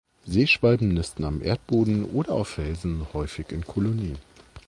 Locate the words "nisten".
0.95-1.23